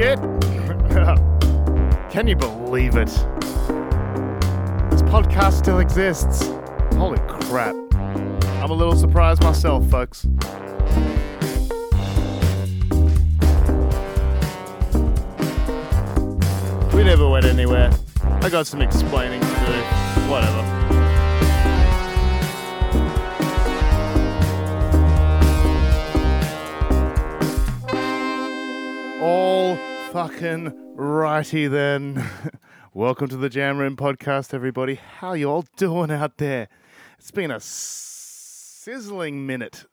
[0.00, 0.18] shit!
[2.10, 3.08] Can you believe it?
[4.90, 6.48] This podcast still exists.
[6.94, 7.74] Holy crap.
[7.94, 10.24] I'm a little surprised myself, folks.
[16.94, 17.90] We never went anywhere.
[18.24, 20.30] I got some explaining to do.
[20.30, 20.79] Whatever.
[30.12, 32.28] Fucking righty then.
[32.94, 34.96] Welcome to the Jam Room podcast, everybody.
[34.96, 36.68] How you all doing out there?
[37.16, 39.84] It's been a sizzling minute.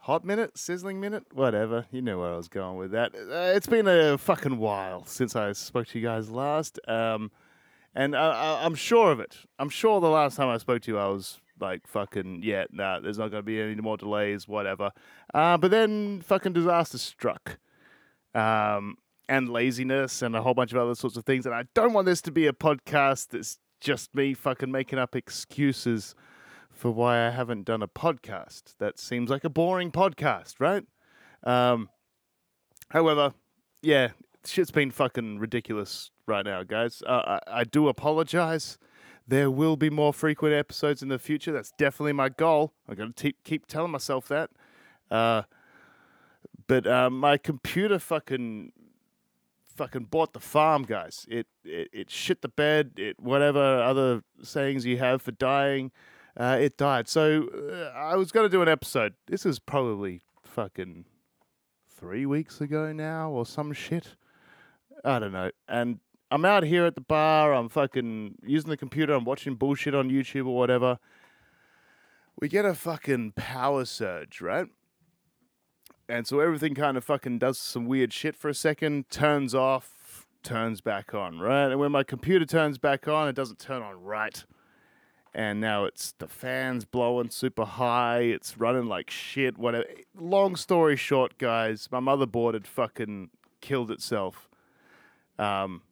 [0.00, 0.58] Hot minute?
[0.58, 1.24] Sizzling minute?
[1.32, 1.86] Whatever.
[1.90, 3.14] You know where I was going with that.
[3.14, 6.78] Uh, it's been a fucking while since I spoke to you guys last.
[6.86, 7.30] Um,
[7.94, 9.38] and I, I'm sure of it.
[9.58, 13.00] I'm sure the last time I spoke to you, I was like, fucking, yeah, nah,
[13.00, 14.92] there's not going to be any more delays, whatever.
[15.32, 17.58] Uh, but then fucking disaster struck
[18.36, 18.98] um,
[19.28, 21.46] and laziness and a whole bunch of other sorts of things.
[21.46, 25.16] And I don't want this to be a podcast that's just me fucking making up
[25.16, 26.14] excuses
[26.70, 28.74] for why I haven't done a podcast.
[28.78, 30.84] That seems like a boring podcast, right?
[31.42, 31.88] Um,
[32.90, 33.32] however,
[33.82, 34.08] yeah,
[34.44, 37.02] shit's been fucking ridiculous right now, guys.
[37.06, 38.76] Uh, I, I do apologize.
[39.26, 41.52] There will be more frequent episodes in the future.
[41.52, 42.74] That's definitely my goal.
[42.86, 44.50] I'm going to keep telling myself that.
[45.10, 45.42] Uh,
[46.66, 48.72] but uh, my computer fucking
[49.76, 51.26] fucking bought the farm, guys.
[51.28, 52.92] It, it it shit the bed.
[52.96, 55.92] It whatever other sayings you have for dying.
[56.36, 57.08] Uh, it died.
[57.08, 59.14] So uh, I was gonna do an episode.
[59.26, 61.04] This is probably fucking
[61.88, 64.16] three weeks ago now or some shit.
[65.04, 65.50] I don't know.
[65.68, 66.00] And
[66.30, 67.54] I'm out here at the bar.
[67.54, 69.14] I'm fucking using the computer.
[69.14, 70.98] I'm watching bullshit on YouTube or whatever.
[72.40, 74.66] We get a fucking power surge, right?
[76.08, 80.26] And so everything kind of fucking does some weird shit for a second, turns off,
[80.42, 81.66] turns back on, right?
[81.66, 84.44] And when my computer turns back on, it doesn't turn on right.
[85.34, 89.84] And now it's the fans blowing super high, it's running like shit, whatever.
[90.18, 93.30] Long story short, guys, my motherboard had fucking
[93.60, 94.48] killed itself.
[95.38, 95.82] Um,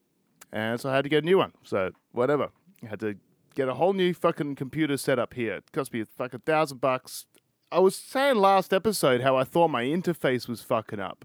[0.53, 1.53] and so I had to get a new one.
[1.65, 2.51] So whatever.
[2.83, 3.17] I had to
[3.55, 5.57] get a whole new fucking computer set up here.
[5.57, 7.27] It cost me a fucking thousand bucks.
[7.75, 11.25] I was saying last episode how I thought my interface was fucking up.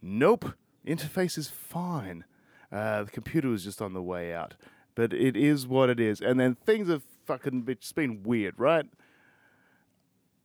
[0.00, 0.52] Nope,
[0.86, 2.24] interface is fine.
[2.70, 4.54] Uh, the computer was just on the way out,
[4.94, 6.20] but it is what it is.
[6.20, 8.86] And then things have fucking been, just been weird, right?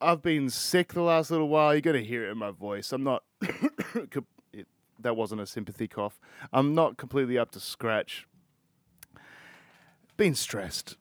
[0.02, 1.72] I've been sick the last little while.
[1.72, 2.92] You're gonna hear it in my voice.
[2.92, 3.22] I'm not.
[3.44, 6.20] it, that wasn't a sympathy cough.
[6.52, 8.26] I'm not completely up to scratch.
[10.18, 10.98] Been stressed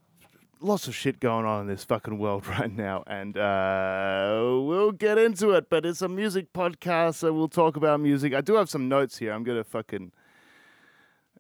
[0.61, 5.19] lots of shit going on in this fucking world right now, and uh, we'll get
[5.19, 5.69] into it.
[5.71, 8.35] But it's a music podcast, so we'll talk about music.
[8.35, 9.33] I do have some notes here.
[9.33, 10.13] I'm gonna fucking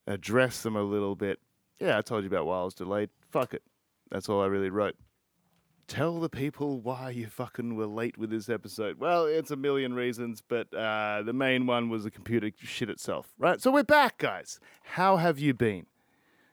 [0.07, 1.41] address them a little bit.
[1.81, 3.11] Yeah, I told you about why I was delayed.
[3.31, 3.63] Fuck it.
[4.11, 4.97] That's all I really wrote.
[5.89, 8.99] Tell the people why you fucking were late with this episode.
[8.99, 13.33] Well, it's a million reasons, but uh, the main one was the computer shit itself,
[13.39, 13.61] right?
[13.61, 14.59] So we're back, guys.
[14.83, 15.87] How have you been?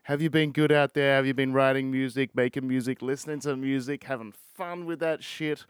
[0.04, 1.16] Have you been good out there?
[1.16, 5.66] Have you been writing music, making music, listening to music, having fun with that shit?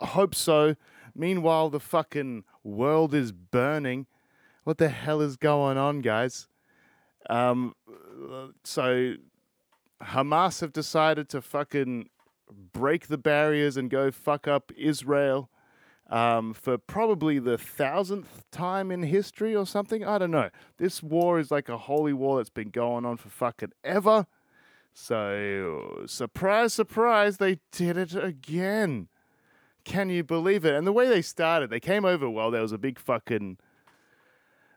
[0.00, 0.76] I hope so.
[1.14, 4.06] Meanwhile, the fucking world is burning.
[4.64, 6.48] What the hell is going on, guys?
[7.28, 7.74] Um,
[8.64, 9.16] so
[10.02, 12.08] Hamas have decided to fucking
[12.72, 15.50] break the barriers and go fuck up Israel
[16.10, 20.04] um, for probably the thousandth time in history or something.
[20.04, 20.50] I don't know.
[20.78, 24.26] This war is like a holy war that's been going on for fucking ever.
[24.92, 29.08] So, surprise, surprise, they did it again.
[29.84, 30.74] Can you believe it?
[30.74, 33.58] And the way they started, they came over while there was a big fucking,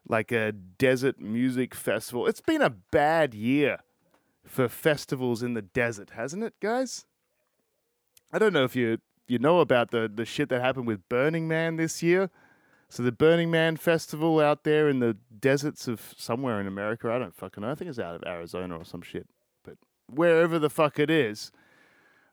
[0.07, 2.25] like a desert music festival.
[2.25, 3.79] It's been a bad year
[4.43, 7.05] for festivals in the desert, hasn't it, guys?
[8.31, 11.47] I don't know if you you know about the the shit that happened with Burning
[11.47, 12.29] Man this year.
[12.89, 17.19] So the Burning Man festival out there in the deserts of somewhere in America, I
[17.19, 17.71] don't fucking know.
[17.71, 19.27] I think it's out of Arizona or some shit.
[19.63, 19.77] But
[20.07, 21.51] wherever the fuck it is,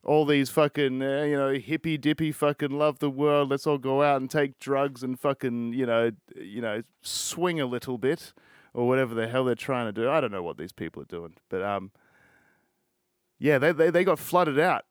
[0.05, 3.51] all these fucking uh, you know hippy dippy fucking love the world.
[3.51, 7.67] Let's all go out and take drugs and fucking you know you know swing a
[7.67, 8.33] little bit
[8.73, 10.09] or whatever the hell they're trying to do.
[10.09, 11.91] I don't know what these people are doing, but um,
[13.39, 14.85] yeah, they they, they got flooded out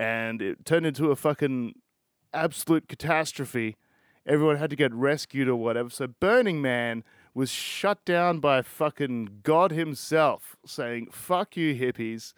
[0.00, 1.74] and it turned into a fucking
[2.32, 3.76] absolute catastrophe.
[4.26, 5.90] Everyone had to get rescued or whatever.
[5.90, 7.04] So Burning Man
[7.34, 12.32] was shut down by fucking God himself, saying, fuck you, hippies.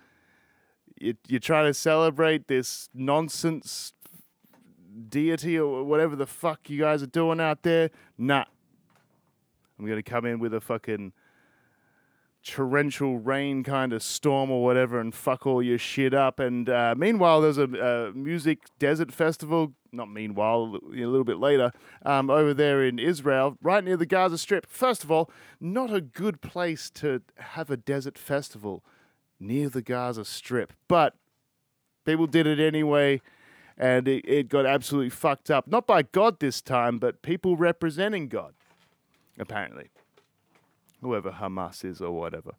[0.99, 3.93] You, you're trying to celebrate this nonsense
[5.09, 7.91] deity or whatever the fuck you guys are doing out there.
[8.19, 8.45] Nah.
[9.79, 11.13] I'm going to come in with a fucking
[12.45, 16.41] torrential rain kind of storm or whatever and fuck all your shit up.
[16.41, 19.73] And uh, meanwhile, there's a, a music desert festival.
[19.93, 21.71] Not meanwhile, a little bit later,
[22.05, 24.67] um, over there in Israel, right near the Gaza Strip.
[24.67, 25.31] First of all,
[25.61, 28.83] not a good place to have a desert festival
[29.39, 31.15] near the Gaza Strip, but
[32.07, 33.21] people did it anyway,
[33.77, 35.67] and it, it got absolutely fucked up.
[35.67, 38.55] Not by God this time, but people representing God,
[39.39, 39.91] apparently
[41.03, 42.53] whoever Hamas is or whatever.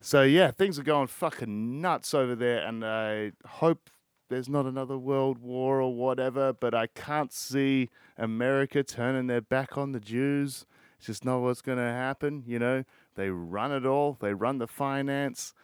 [0.00, 3.88] So yeah, things are going fucking nuts over there, and I hope
[4.28, 6.52] there's not another world war or whatever.
[6.52, 10.66] But I can't see America turning their back on the Jews.
[10.96, 12.42] It's just not what's going to happen.
[12.46, 12.84] You know,
[13.14, 14.16] they run it all.
[14.20, 15.54] They run the finance.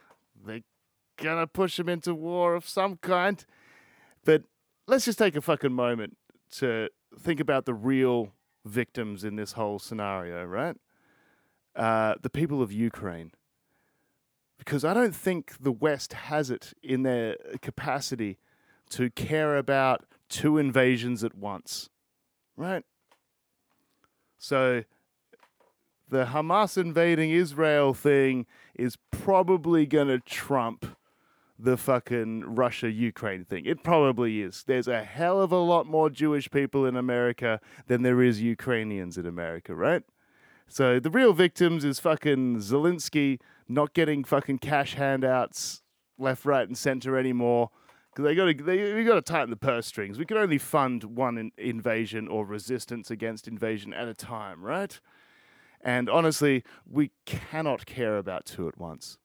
[0.44, 0.60] They're
[1.18, 3.44] gonna push them into war of some kind.
[4.24, 4.44] But
[4.86, 6.16] let's just take a fucking moment
[6.52, 6.88] to
[7.18, 8.32] think about the real
[8.64, 10.76] victims in this whole scenario, right?
[11.78, 13.30] Uh, the people of Ukraine.
[14.58, 18.38] Because I don't think the West has it in their capacity
[18.90, 21.88] to care about two invasions at once,
[22.56, 22.84] right?
[24.38, 24.82] So
[26.08, 30.84] the Hamas invading Israel thing is probably going to trump
[31.56, 33.66] the fucking Russia Ukraine thing.
[33.66, 34.64] It probably is.
[34.66, 39.16] There's a hell of a lot more Jewish people in America than there is Ukrainians
[39.16, 40.02] in America, right?
[40.68, 45.82] So the real victims is fucking Zelensky not getting fucking cash handouts
[46.18, 47.70] left, right, and center anymore.
[48.10, 50.18] Because they got to, they we got to tighten the purse strings.
[50.18, 54.98] We can only fund one in, invasion or resistance against invasion at a time, right?
[55.80, 59.18] And honestly, we cannot care about two at once.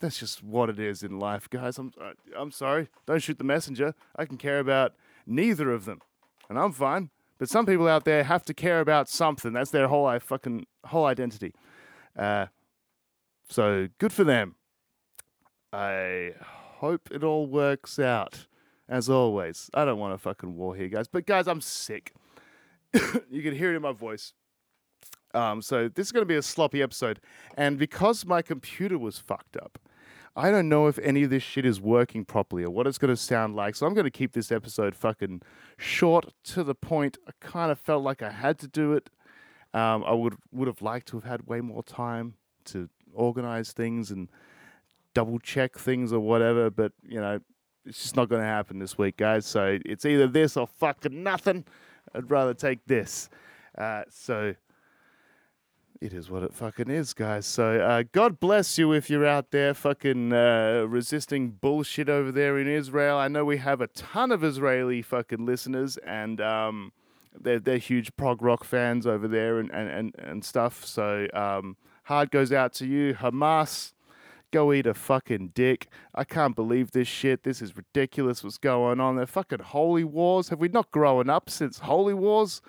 [0.00, 1.76] That's just what it is in life, guys.
[1.76, 1.92] I'm,
[2.36, 2.88] I'm sorry.
[3.06, 3.94] Don't shoot the messenger.
[4.14, 4.94] I can care about
[5.26, 6.00] neither of them,
[6.48, 7.10] and I'm fine.
[7.38, 9.52] But some people out there have to care about something.
[9.52, 11.54] That's their whole fucking whole identity.
[12.16, 12.46] Uh,
[13.48, 14.56] so good for them.
[15.72, 18.46] I hope it all works out.
[18.88, 21.08] As always, I don't want a fucking war here, guys.
[21.08, 22.14] But guys, I'm sick.
[22.94, 24.32] you can hear it in my voice.
[25.34, 27.20] Um, so this is going to be a sloppy episode,
[27.54, 29.78] and because my computer was fucked up,
[30.38, 33.12] I don't know if any of this shit is working properly or what it's going
[33.12, 33.74] to sound like.
[33.74, 35.42] So I'm going to keep this episode fucking
[35.76, 37.18] short to the point.
[37.26, 39.10] I kind of felt like I had to do it.
[39.74, 42.34] Um, I would would have liked to have had way more time
[42.66, 44.28] to organize things and
[45.12, 47.40] double check things or whatever, but you know,
[47.84, 49.44] it's just not going to happen this week, guys.
[49.44, 51.64] So it's either this or fucking nothing.
[52.14, 53.28] I'd rather take this.
[53.76, 54.54] Uh, so
[56.00, 57.46] it is what it fucking is, guys.
[57.46, 62.58] So uh, God bless you if you're out there fucking uh, resisting bullshit over there
[62.58, 63.18] in Israel.
[63.18, 66.92] I know we have a ton of Israeli fucking listeners, and um,
[67.38, 70.84] they're they're huge prog rock fans over there and and and, and stuff.
[70.84, 73.92] So um, heart goes out to you, Hamas.
[74.50, 75.88] Go eat a fucking dick.
[76.14, 77.42] I can't believe this shit.
[77.42, 78.42] This is ridiculous.
[78.42, 79.16] What's going on?
[79.16, 80.48] They're fucking holy wars.
[80.48, 82.62] Have we not grown up since holy wars?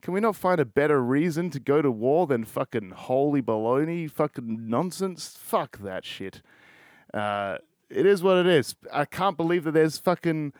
[0.00, 4.10] Can we not find a better reason to go to war than fucking holy baloney,
[4.10, 5.36] fucking nonsense?
[5.40, 6.40] Fuck that shit.
[7.12, 7.58] Uh,
[7.90, 8.76] it is what it is.
[8.92, 10.52] I can't believe that there's fucking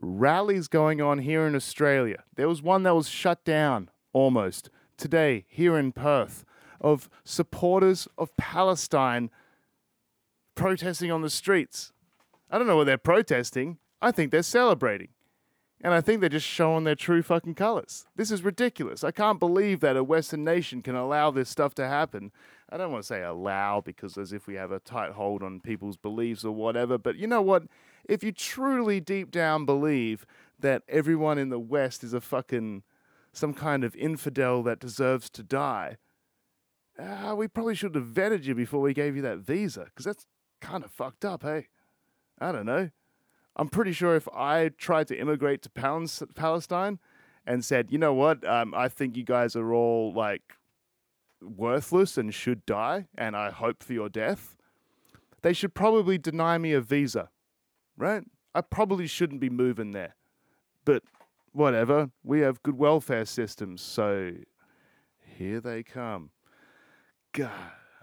[0.00, 2.24] rallies going on here in Australia.
[2.36, 6.44] There was one that was shut down almost today here in Perth
[6.80, 9.30] of supporters of Palestine
[10.54, 11.92] protesting on the streets.
[12.50, 13.78] I don't know what they're protesting.
[14.00, 15.08] I think they're celebrating.
[15.80, 18.06] And I think they're just showing their true fucking colors.
[18.16, 19.04] This is ridiculous.
[19.04, 22.32] I can't believe that a Western nation can allow this stuff to happen.
[22.68, 25.60] I don't want to say allow because as if we have a tight hold on
[25.60, 27.64] people's beliefs or whatever, but you know what?
[28.08, 30.26] If you truly deep down believe
[30.58, 32.82] that everyone in the West is a fucking
[33.32, 35.96] some kind of infidel that deserves to die,
[36.98, 40.26] uh, we probably should have vetted you before we gave you that visa because that's
[40.60, 41.68] kind of fucked up, hey?
[42.40, 42.90] I don't know.
[43.58, 45.70] I'm pretty sure if I tried to immigrate to
[46.34, 46.98] Palestine
[47.44, 50.54] and said, you know what, um, I think you guys are all like
[51.40, 54.54] worthless and should die, and I hope for your death,
[55.42, 57.30] they should probably deny me a visa,
[57.96, 58.22] right?
[58.54, 60.14] I probably shouldn't be moving there.
[60.84, 61.02] But
[61.52, 64.32] whatever, we have good welfare systems, so
[65.36, 66.30] here they come.
[67.32, 67.50] God,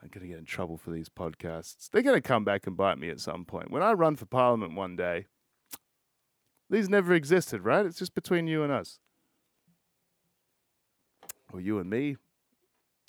[0.02, 1.90] I'm going to get in trouble for these podcasts.
[1.90, 3.72] They're going to come back and bite me at some point.
[3.72, 5.28] When I run for parliament one day,
[6.70, 7.86] these never existed, right?
[7.86, 9.00] It's just between you and us.
[11.54, 12.18] Or you and me,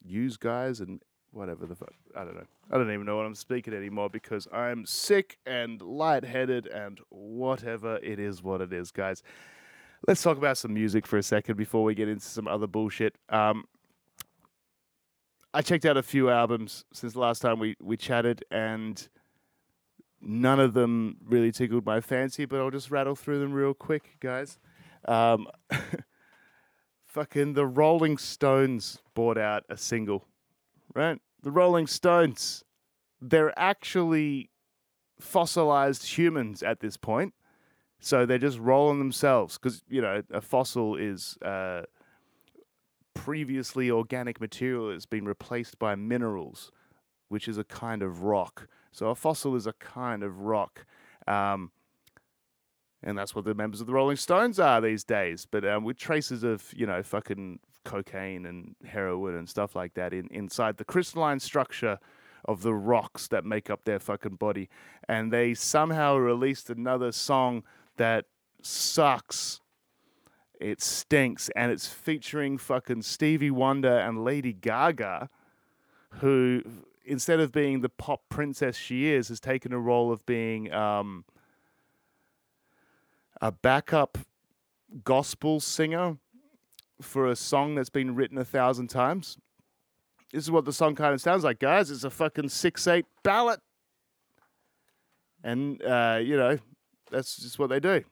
[0.04, 1.00] use guys and
[1.32, 1.92] whatever the fuck.
[2.14, 2.46] I don't know.
[2.70, 7.98] I don't even know what I'm speaking anymore because I'm sick and lightheaded and whatever
[8.02, 9.22] it is, what it is, guys.
[10.06, 13.16] Let's talk about some music for a second before we get into some other bullshit.
[13.28, 13.64] Um,
[15.52, 19.08] I checked out a few albums since the last time we, we chatted, and
[20.26, 24.16] none of them really tickled my fancy, but I'll just rattle through them real quick,
[24.20, 24.58] guys.
[25.06, 25.46] Um,
[27.06, 30.26] fucking the Rolling Stones bought out a single,
[30.94, 31.18] right?
[31.42, 32.64] The Rolling Stones,
[33.20, 34.50] they're actually
[35.20, 37.34] fossilized humans at this point.
[38.00, 41.82] So they're just rolling themselves because, you know, a fossil is uh,
[43.14, 46.70] previously organic material that's been replaced by minerals,
[47.28, 48.68] which is a kind of rock.
[48.96, 50.86] So a fossil is a kind of rock.
[51.28, 51.70] Um,
[53.02, 55.46] and that's what the members of the Rolling Stones are these days.
[55.48, 60.14] But um, with traces of, you know, fucking cocaine and heroin and stuff like that
[60.14, 61.98] in, inside the crystalline structure
[62.46, 64.70] of the rocks that make up their fucking body.
[65.06, 67.64] And they somehow released another song
[67.98, 68.24] that
[68.62, 69.60] sucks.
[70.58, 75.28] It stinks, and it's featuring fucking Stevie Wonder and Lady Gaga,
[76.20, 76.62] who,
[77.06, 81.24] instead of being the pop princess she is, has taken a role of being um,
[83.40, 84.18] a backup
[85.04, 86.18] gospel singer
[87.00, 89.38] for a song that's been written a thousand times.
[90.32, 91.90] This is what the song kind of sounds like, guys.
[91.90, 93.60] It's a fucking six eight ballad,
[95.42, 96.58] and uh, you know
[97.10, 98.04] that's just what they do.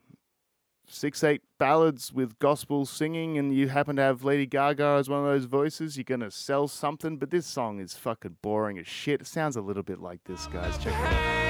[0.86, 5.20] Six eight ballads with gospel singing, and you happen to have Lady Gaga as one
[5.20, 5.96] of those voices.
[5.96, 9.22] You're gonna sell something, but this song is fucking boring as shit.
[9.22, 10.76] It sounds a little bit like this, guys.
[10.78, 11.43] Check it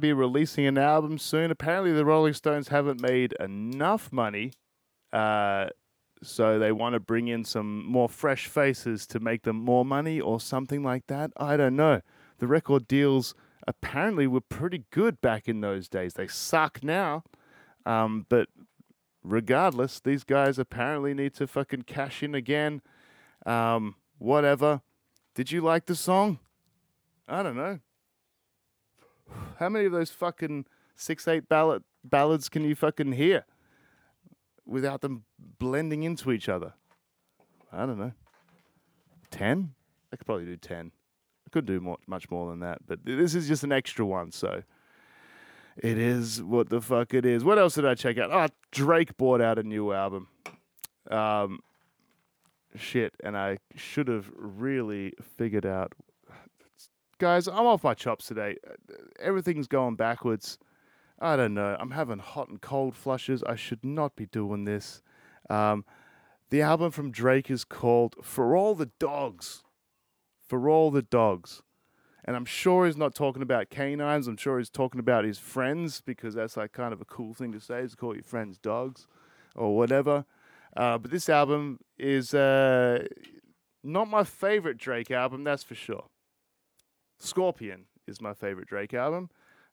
[0.00, 1.50] be releasing an album soon.
[1.50, 4.52] Apparently the Rolling Stones haven't made enough money,
[5.12, 5.66] uh,
[6.22, 10.20] so they want to bring in some more fresh faces to make them more money
[10.20, 11.30] or something like that.
[11.36, 12.00] I don't know.
[12.38, 13.34] The record deals
[13.66, 16.14] apparently were pretty good back in those days.
[16.14, 17.24] They suck now,
[17.86, 18.48] um, but
[19.22, 22.82] regardless, these guys apparently need to fucking cash in again.
[23.46, 24.82] Um, whatever.
[25.34, 26.38] Did you like the song?
[27.28, 27.78] I don't know.
[29.58, 33.44] How many of those fucking six eight ballad ballads can you fucking hear
[34.66, 35.24] without them
[35.58, 36.74] blending into each other?
[37.72, 38.12] I don't know.
[39.30, 39.74] Ten?
[40.12, 40.92] I could probably do ten.
[41.46, 44.32] I could do more, much more than that, but this is just an extra one,
[44.32, 44.62] so
[45.76, 47.44] it is what the fuck it is.
[47.44, 48.30] What else did I check out?
[48.32, 50.28] Oh, Drake brought out a new album.
[51.10, 51.60] Um,
[52.76, 55.94] shit, and I should have really figured out
[57.20, 58.56] guys, I'm off my chops today.
[59.20, 60.58] Everything's going backwards.
[61.20, 61.76] I don't know.
[61.78, 63.44] I'm having hot and cold flushes.
[63.44, 65.02] I should not be doing this.
[65.50, 65.84] Um,
[66.48, 69.62] the album from Drake is called For All the Dogs.
[70.48, 71.62] For All the Dogs.
[72.24, 74.26] And I'm sure he's not talking about canines.
[74.26, 77.52] I'm sure he's talking about his friends because that's like kind of a cool thing
[77.52, 79.06] to say is to call your friends dogs
[79.54, 80.24] or whatever.
[80.74, 83.06] Uh, but this album is uh,
[83.84, 86.06] not my favorite Drake album, that's for sure.
[87.20, 89.30] Scorpion is my favorite Drake album,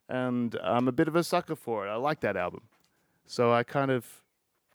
[0.08, 1.90] and I'm a bit of a sucker for it.
[1.90, 2.64] I like that album.
[3.26, 4.22] So I kind of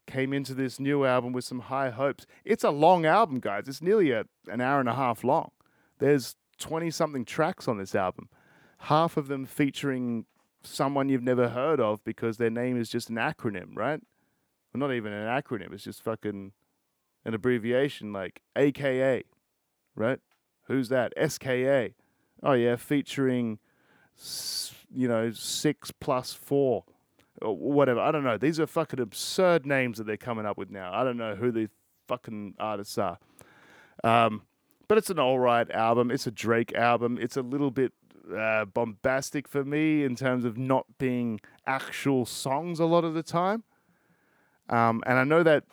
[0.05, 2.25] came into this new album with some high hopes.
[2.43, 3.67] It's a long album, guys.
[3.67, 5.51] It's nearly a, an hour and a half long.
[5.99, 8.29] There's 20 something tracks on this album,
[8.79, 10.25] half of them featuring
[10.63, 14.01] someone you've never heard of because their name is just an acronym, right?
[14.73, 16.51] Well, not even an acronym, it's just fucking
[17.25, 19.23] an abbreviation like AKA,
[19.95, 20.19] right?
[20.67, 21.13] Who's that?
[21.17, 21.93] SKA.
[22.43, 23.59] Oh yeah, featuring,
[24.93, 26.83] you know, six plus four,
[27.41, 28.01] or whatever.
[28.01, 28.37] I don't know.
[28.37, 30.93] These are fucking absurd names that they're coming up with now.
[30.93, 31.69] I don't know who the
[32.07, 33.17] fucking artists are.
[34.03, 34.41] Um,
[34.87, 36.11] but it's an all right album.
[36.11, 37.17] It's a Drake album.
[37.19, 37.93] It's a little bit
[38.35, 43.23] uh, bombastic for me in terms of not being actual songs a lot of the
[43.23, 43.63] time.
[44.69, 45.63] Um, and I know that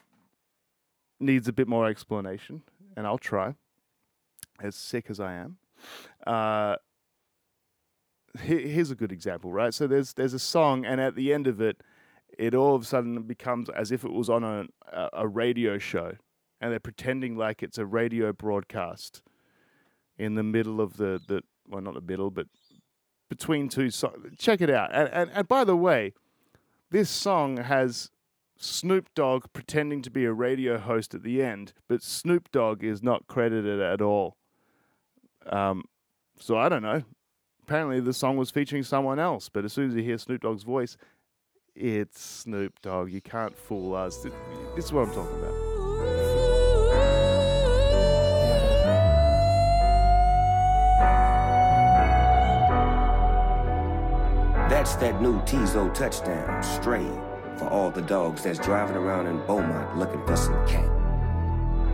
[1.18, 2.62] needs a bit more explanation,
[2.96, 3.54] and I'll try.
[4.62, 5.56] As sick as I am,
[6.26, 6.76] uh,
[8.42, 9.74] he- here's a good example, right?
[9.74, 11.82] So there's there's a song, and at the end of it,
[12.38, 15.78] it all of a sudden becomes as if it was on a a, a radio
[15.78, 16.12] show,
[16.60, 19.22] and they're pretending like it's a radio broadcast
[20.18, 22.46] in the middle of the the well, not the middle, but
[23.28, 24.16] between two songs.
[24.38, 24.90] Check it out.
[24.92, 26.12] And, and and by the way,
[26.90, 28.10] this song has
[28.58, 33.02] Snoop Dogg pretending to be a radio host at the end, but Snoop Dogg is
[33.02, 34.36] not credited at all.
[35.46, 35.84] Um,
[36.38, 37.02] so I don't know.
[37.62, 40.64] Apparently, the song was featuring someone else, but as soon as you hear Snoop Dogg's
[40.64, 40.96] voice,
[41.76, 43.12] it's Snoop Dogg.
[43.12, 44.18] You can't fool us.
[44.74, 45.54] This is what I'm talking about.
[54.68, 57.06] That's that new Teezo Touchdown, stray,
[57.58, 60.88] for all the dogs that's driving around in Beaumont looking for some cat.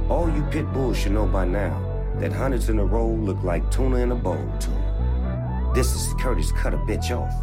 [0.08, 1.85] All you pit bulls should know by now
[2.18, 5.72] that hundreds in a row look like tuna in a bowl to 'em.
[5.74, 7.34] This is Curtis Cut a Bitch Off,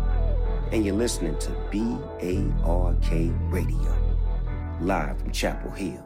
[0.71, 3.95] and you're listening to B-A-R-K Radio,
[4.81, 6.03] live from Chapel Hill,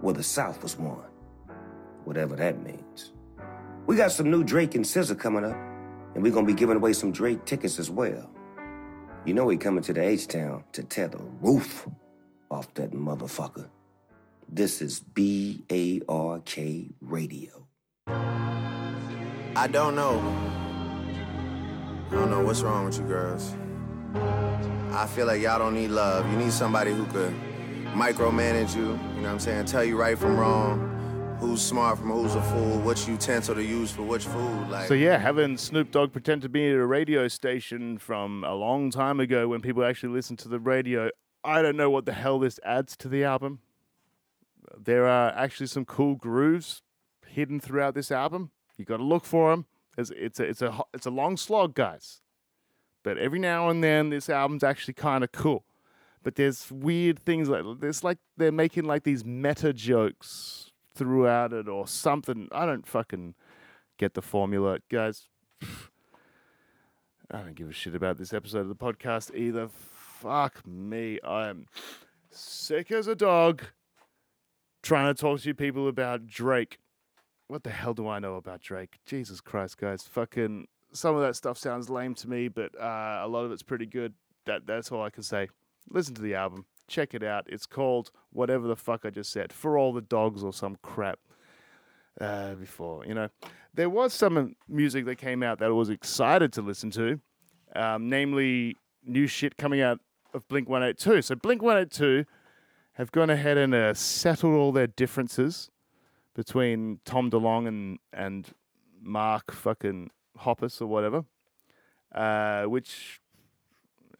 [0.00, 1.02] where the South was won,
[2.04, 3.12] whatever that means.
[3.86, 5.56] We got some new Drake and SZA coming up,
[6.14, 8.30] and we're gonna be giving away some Drake tickets as well.
[9.24, 11.88] You know he coming to the H-Town to tear the roof
[12.50, 13.68] off that motherfucker.
[14.48, 17.63] This is B-A-R-K Radio.
[19.56, 20.18] I don't know.
[22.10, 23.54] I don't know what's wrong with you girls.
[24.92, 26.28] I feel like y'all don't need love.
[26.28, 27.32] You need somebody who could
[27.94, 29.66] micromanage you, you know what I'm saying?
[29.66, 33.92] Tell you right from wrong, who's smart from who's a fool, which utensil to use
[33.92, 34.70] for which food.
[34.70, 38.54] Like So yeah, having Snoop Dogg pretend to be at a radio station from a
[38.54, 41.10] long time ago when people actually listened to the radio,
[41.44, 43.60] I don't know what the hell this adds to the album.
[44.76, 46.82] There are actually some cool grooves
[47.34, 48.50] hidden throughout this album.
[48.76, 49.66] You got to look for them.
[49.96, 52.20] It's, it's a it's a it's a long slog, guys.
[53.02, 55.64] But every now and then, this album's actually kind of cool.
[56.22, 61.68] But there's weird things like there's like they're making like these meta jokes throughout it
[61.68, 62.48] or something.
[62.50, 63.34] I don't fucking
[63.98, 65.28] get the formula, guys.
[67.30, 69.68] I don't give a shit about this episode of the podcast either.
[69.68, 71.18] Fuck me.
[71.22, 71.66] I am
[72.30, 73.62] sick as a dog
[74.82, 76.78] trying to talk to you people about Drake.
[77.48, 78.98] What the hell do I know about Drake?
[79.04, 80.02] Jesus Christ, guys.
[80.04, 83.62] Fucking some of that stuff sounds lame to me, but uh, a lot of it's
[83.62, 84.14] pretty good.
[84.46, 85.48] That that's all I can say.
[85.90, 86.64] Listen to the album.
[86.88, 87.44] Check it out.
[87.48, 89.52] It's called whatever the fuck I just said.
[89.52, 91.18] For all the dogs or some crap
[92.20, 93.04] uh, before.
[93.06, 93.28] You know,
[93.72, 97.20] there was some music that came out that I was excited to listen to,
[97.74, 100.00] um, namely new shit coming out
[100.32, 101.22] of Blink 182.
[101.22, 102.24] So Blink 182
[102.94, 105.70] have gone ahead and uh, settled all their differences
[106.34, 108.52] between Tom DeLonge and and
[109.00, 111.24] Mark fucking Hoppus or whatever,
[112.14, 113.20] uh, which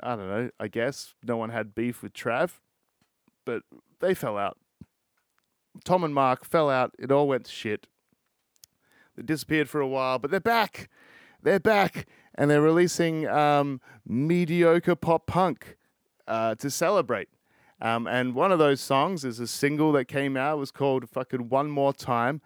[0.01, 0.51] I don't know.
[0.61, 2.61] I guess no one had beef with Trav,
[3.45, 3.63] but
[4.01, 4.59] they fell out.
[5.85, 6.95] Tom and Mark fell out.
[6.99, 7.87] It all went to shit.
[9.17, 10.89] They disappeared for a while, but they're back.
[11.43, 15.77] They're back, and they're releasing um, mediocre pop punk
[16.27, 17.29] uh, to celebrate.
[17.85, 20.57] Um, and one of those songs is a single that came out.
[20.57, 22.41] It was called "Fucking One More Time,"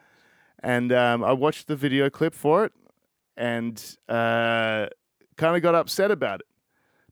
[0.64, 2.72] and um, I watched the video clip for it,
[3.36, 4.88] and uh,
[5.36, 6.46] kind of got upset about it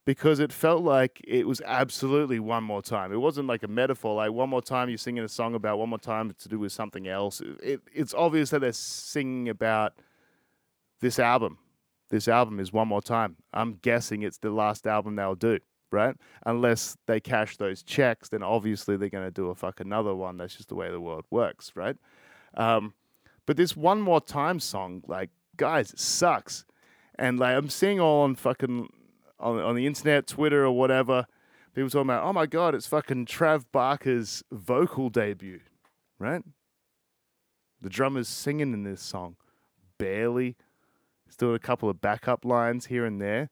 [0.05, 3.12] because it felt like it was absolutely one more time.
[3.12, 5.89] It wasn't like a metaphor, like one more time you're singing a song about one
[5.89, 7.41] more time to do with something else.
[7.41, 9.93] It, it, it's obvious that they're singing about
[11.01, 11.59] this album.
[12.11, 13.37] This album is one more time.
[13.53, 16.16] I'm guessing it's the last album they'll do, right?
[16.44, 20.37] Unless they cash those checks, then obviously they're going to do a fuck another one.
[20.37, 21.96] That's just the way the world works, right?
[22.55, 22.94] Um,
[23.46, 26.64] but this one more time song, like, guys, it sucks.
[27.18, 28.88] And like, I'm seeing all on fucking
[29.38, 31.27] on, on the internet, Twitter, or whatever,
[31.75, 35.61] people talking about, oh my god, it's fucking Trav Barker's vocal debut,
[36.18, 36.42] right?
[37.81, 39.37] The drummer's singing in this song,
[39.99, 40.57] barely.
[41.38, 43.51] Doing a couple of backup lines here and there.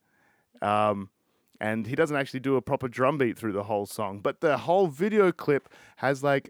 [0.59, 1.11] Um,
[1.59, 4.19] and he doesn't actually do a proper drum beat through the whole song.
[4.19, 6.49] But the whole video clip has like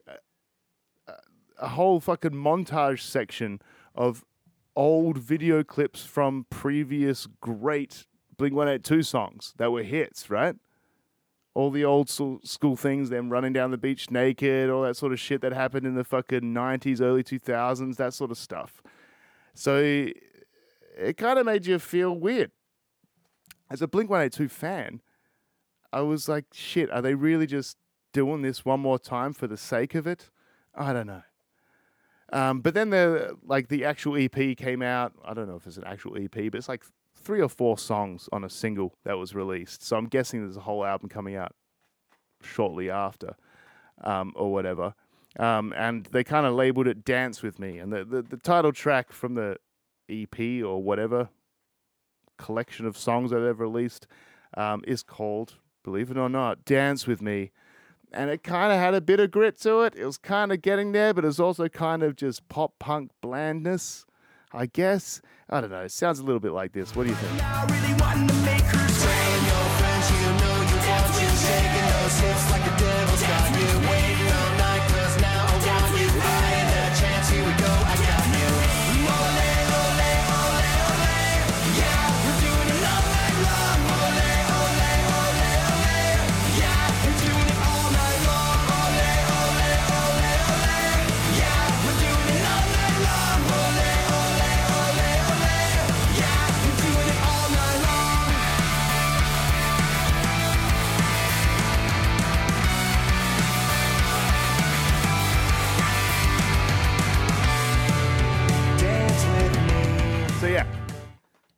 [1.07, 1.13] a,
[1.59, 3.61] a whole fucking montage section
[3.93, 4.23] of
[4.75, 8.05] old video clips from previous great
[8.37, 10.55] Blink 182 songs that were hits, right?
[11.53, 15.19] All the old school, things, them running down the beach naked, all that sort of
[15.21, 18.83] shit that happened in the fucking 90s, early 2000s, that sort of stuff.
[19.53, 22.51] So it kind of made you feel weird.
[23.69, 25.01] As a Blink 182 fan,
[25.91, 27.77] I was like, shit, are they really just
[28.13, 30.29] doing this one more time for the sake of it?
[30.75, 31.23] I don't know.
[32.33, 35.13] Um, but then the like the actual EP came out.
[35.23, 36.83] I don't know if it's an actual EP, but it's like
[37.15, 39.83] three or four songs on a single that was released.
[39.83, 41.53] So I'm guessing there's a whole album coming out
[42.41, 43.35] shortly after,
[44.03, 44.95] um, or whatever.
[45.37, 48.71] Um, and they kind of labeled it "Dance with Me," and the, the the title
[48.71, 49.57] track from the
[50.09, 51.29] EP or whatever
[52.37, 54.07] collection of songs that they've released
[54.55, 57.51] um, is called, believe it or not, "Dance with Me."
[58.11, 59.95] And it kind of had a bit of grit to it.
[59.95, 63.11] It was kind of getting there, but it was also kind of just pop punk
[63.21, 64.05] blandness,
[64.53, 65.21] I guess.
[65.49, 65.83] I don't know.
[65.83, 66.95] It sounds a little bit like this.
[66.95, 68.84] What do you think?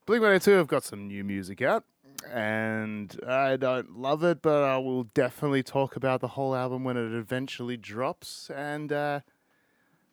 [0.08, 1.84] Blink 182 have got some new music out,
[2.32, 6.96] and I don't love it, but I will definitely talk about the whole album when
[6.96, 9.20] it eventually drops, and uh,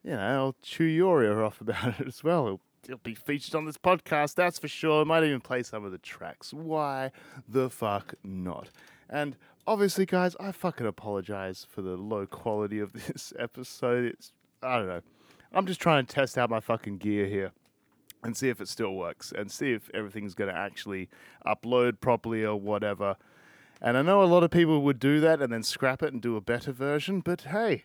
[0.02, 2.44] you know I'll chew your ear off about it as well.
[2.46, 5.02] It'll, it'll be featured on this podcast, that's for sure.
[5.02, 6.52] I might even play some of the tracks.
[6.52, 7.12] Why
[7.48, 8.70] the fuck not?
[9.08, 14.06] And obviously, guys, I fucking apologize for the low quality of this episode.
[14.06, 15.02] It's I don't know.
[15.52, 17.52] I'm just trying to test out my fucking gear here
[18.24, 21.08] and see if it still works and see if everything's going to actually
[21.46, 23.16] upload properly or whatever.
[23.80, 26.22] And I know a lot of people would do that and then scrap it and
[26.22, 27.84] do a better version, but hey,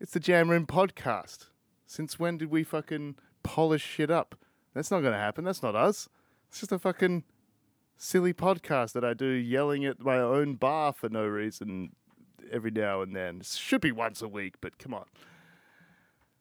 [0.00, 1.46] it's the Jam Room podcast.
[1.86, 4.34] Since when did we fucking polish shit up?
[4.74, 5.44] That's not going to happen.
[5.44, 6.08] That's not us.
[6.48, 7.22] It's just a fucking
[7.96, 11.92] silly podcast that I do yelling at my own bar for no reason
[12.50, 13.40] every now and then.
[13.42, 15.06] Should be once a week, but come on.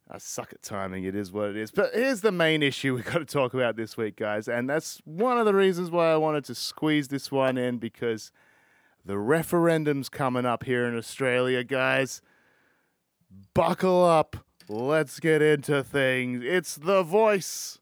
[0.09, 1.03] I suck at timing.
[1.03, 1.71] It is what it is.
[1.71, 4.47] But here's the main issue we've got to talk about this week, guys.
[4.47, 8.31] And that's one of the reasons why I wanted to squeeze this one in because
[9.03, 12.21] the referendum's coming up here in Australia, guys.
[13.53, 14.37] Buckle up.
[14.69, 16.43] Let's get into things.
[16.43, 17.79] It's The Voice.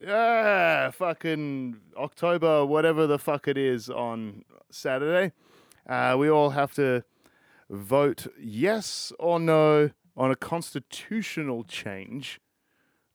[0.00, 5.32] Yeah, fucking October, whatever the fuck it is on Saturday.
[5.88, 7.04] Uh, we all have to
[7.70, 12.40] vote yes or no on a constitutional change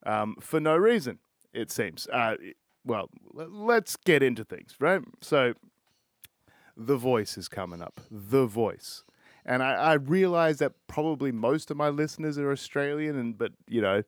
[0.05, 1.19] um, for no reason,
[1.53, 2.07] it seems.
[2.07, 2.35] Uh,
[2.85, 5.01] well, let's get into things, right?
[5.21, 5.53] So,
[6.77, 8.01] The Voice is coming up.
[8.09, 9.03] The Voice.
[9.45, 13.81] And I, I realize that probably most of my listeners are Australian, and but you
[13.81, 14.03] know,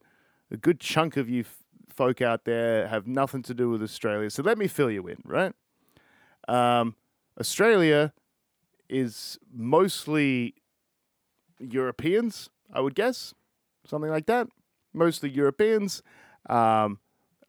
[0.50, 4.30] a good chunk of you f- folk out there have nothing to do with Australia.
[4.30, 5.52] So let me fill you in, right?
[6.48, 6.96] Um,
[7.38, 8.12] Australia
[8.88, 10.54] is mostly
[11.58, 13.34] Europeans, I would guess,
[13.86, 14.48] something like that.
[14.92, 16.02] Mostly Europeans.
[16.48, 16.98] Um,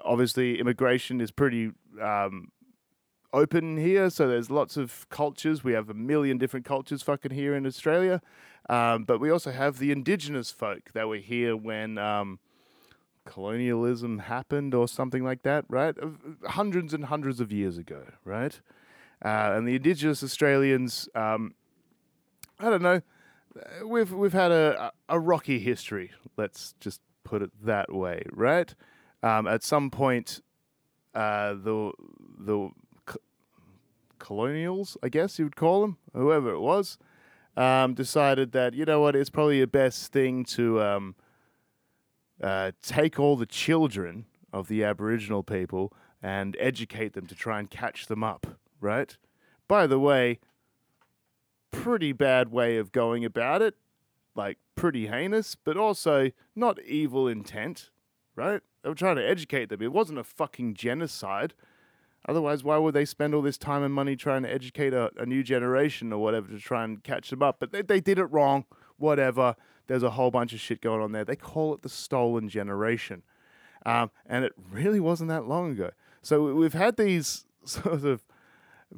[0.02, 2.52] obviously, immigration is pretty um,
[3.32, 5.64] open here, so there's lots of cultures.
[5.64, 8.22] We have a million different cultures fucking here in Australia,
[8.70, 12.40] um, but we also have the indigenous folk that were here when um,
[13.26, 15.96] colonialism happened or something like that, right?
[16.46, 18.60] Hundreds and hundreds of years ago, right?
[19.24, 21.54] Uh, and the indigenous Australians, um,
[22.60, 23.02] I don't know,
[23.86, 26.12] we've we've had a a rocky history.
[26.38, 28.74] Let's just put it that way, right?
[29.22, 30.42] Um, at some point,
[31.14, 31.92] uh, the
[32.38, 32.70] the
[33.06, 33.20] co-
[34.20, 36.98] colonials, I guess you would call them, whoever it was,
[37.56, 41.16] um, decided that you know what, it's probably the best thing to um,
[42.42, 47.70] uh, take all the children of the Aboriginal people and educate them to try and
[47.70, 48.48] catch them up,
[48.80, 49.18] right?
[49.68, 50.40] By the way,
[51.74, 53.76] pretty bad way of going about it,
[54.36, 57.90] like pretty heinous, but also not evil intent,
[58.36, 58.62] right?
[58.84, 59.82] They were trying to educate them.
[59.82, 61.54] It wasn't a fucking genocide.
[62.28, 65.26] Otherwise, why would they spend all this time and money trying to educate a, a
[65.26, 67.58] new generation or whatever to try and catch them up?
[67.60, 68.66] But they, they did it wrong.
[68.98, 69.56] Whatever.
[69.88, 71.26] There's a whole bunch of shit going on there.
[71.26, 73.24] They call it the stolen generation.
[73.86, 75.92] Um, and it really wasn't that long ago.
[76.22, 78.24] So we- we've had these sort of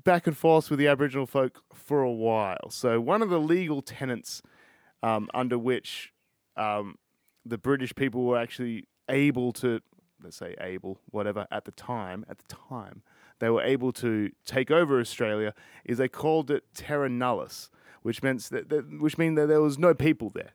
[0.04, 2.70] back and forth with the Aboriginal folk for a while.
[2.70, 4.42] So one of the legal tenets
[5.02, 6.12] um, under which
[6.58, 6.98] um,
[7.46, 9.80] the British people were actually able to,
[10.24, 13.04] let's say able, whatever, at the time, at the time,
[13.40, 15.54] they were able to take over Australia
[15.84, 17.70] is they called it terra nullius,
[18.02, 20.52] which meant that, that which mean that there was no people there,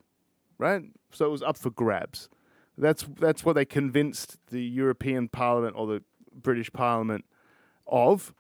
[0.59, 0.83] right?
[1.13, 2.29] So it was up for grabs.
[2.79, 7.27] That's that's what they convinced the European Parliament or the British Parliament
[7.87, 8.33] of.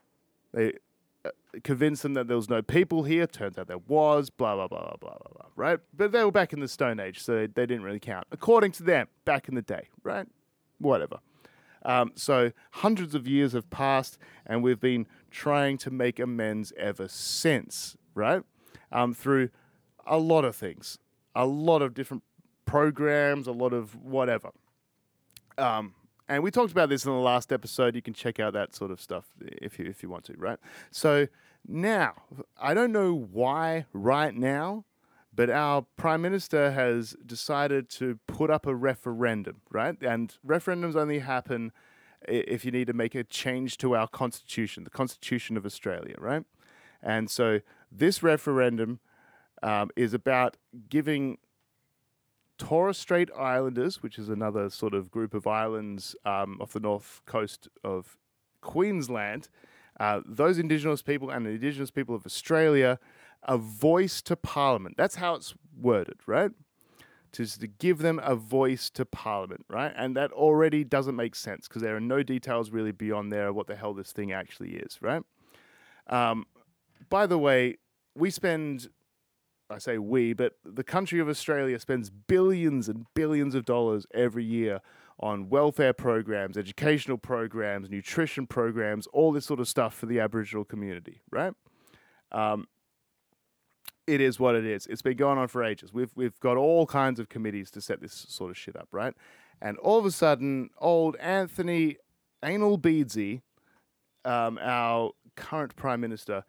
[0.52, 0.74] They
[1.24, 1.30] uh,
[1.64, 3.26] convinced them that there was no people here.
[3.26, 4.30] Turns out there was.
[4.30, 5.46] Blah blah blah blah blah blah.
[5.56, 5.78] right?
[5.94, 8.72] But they were back in the Stone Age, so they, they didn't really count, according
[8.72, 9.88] to them, back in the day.
[10.02, 10.26] Right?
[10.78, 11.18] Whatever.
[11.82, 17.08] Um, so hundreds of years have passed, and we've been trying to make amends ever
[17.08, 17.96] since.
[18.14, 18.42] Right?
[18.92, 19.50] Um, through
[20.06, 20.98] a lot of things,
[21.34, 22.22] a lot of different
[22.66, 24.50] programs, a lot of whatever.
[25.58, 25.94] Um,
[26.30, 27.96] and we talked about this in the last episode.
[27.96, 30.58] You can check out that sort of stuff if you if you want to, right?
[30.90, 31.26] So
[31.66, 32.14] now
[32.58, 34.84] I don't know why right now,
[35.34, 40.00] but our prime minister has decided to put up a referendum, right?
[40.00, 41.72] And referendums only happen
[42.28, 46.44] if you need to make a change to our constitution, the Constitution of Australia, right?
[47.02, 49.00] And so this referendum
[49.62, 51.38] um, is about giving
[52.60, 57.22] Torres Strait Islanders, which is another sort of group of islands um, off the north
[57.24, 58.18] coast of
[58.60, 59.48] Queensland,
[59.98, 62.98] uh, those Indigenous people and the Indigenous people of Australia,
[63.44, 64.98] a voice to Parliament.
[64.98, 66.50] That's how it's worded, right?
[67.32, 67.46] To,
[67.78, 69.94] give them a voice to Parliament, right?
[69.96, 73.68] And that already doesn't make sense because there are no details really beyond there what
[73.68, 75.22] the hell this thing actually is, right?
[76.08, 76.44] Um,
[77.08, 77.78] by the way,
[78.14, 78.90] we spend
[79.70, 84.44] I say we, but the country of Australia spends billions and billions of dollars every
[84.44, 84.80] year
[85.20, 90.64] on welfare programs, educational programs, nutrition programs, all this sort of stuff for the Aboriginal
[90.64, 91.52] community, right?
[92.32, 92.66] Um,
[94.06, 94.86] it is what it is.
[94.86, 95.92] It's been going on for ages.
[95.92, 99.14] We've we've got all kinds of committees to set this sort of shit up, right?
[99.62, 101.96] And all of a sudden, old Anthony
[102.42, 103.42] Anal Beadsy,
[104.24, 106.44] um, our current prime minister,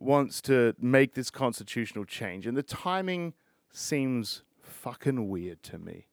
[0.00, 3.34] wants to make this constitutional change, and the timing
[3.70, 6.06] seems fucking weird to me.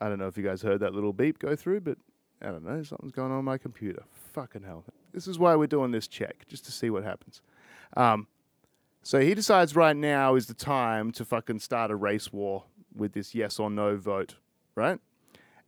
[0.00, 1.98] I don't know if you guys heard that little beep go through, but
[2.40, 4.04] I don't know, something's going on my computer.
[4.32, 4.84] Fucking hell.
[5.12, 7.40] This is why we're doing this check, just to see what happens.
[7.96, 8.28] Um,
[9.02, 13.12] so he decides right now is the time to fucking start a race war with
[13.14, 14.36] this yes or no vote,
[14.74, 15.00] right?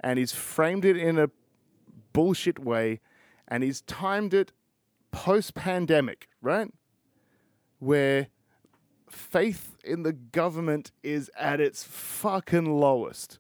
[0.01, 1.31] And he's framed it in a
[2.13, 3.01] bullshit way,
[3.49, 4.53] and he's timed it
[5.11, 6.69] post pandemic, right?
[7.79, 8.29] Where
[9.09, 13.39] faith in the government is at its fucking lowest.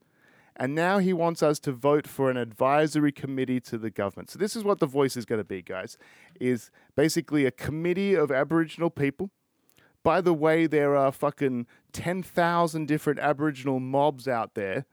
[0.56, 4.30] And now he wants us to vote for an advisory committee to the government.
[4.30, 5.96] So this is what the voice is going to be, guys.
[6.38, 9.30] Is basically a committee of Aboriginal people.
[10.02, 14.86] By the way, there are fucking 10,000 different Aboriginal mobs out there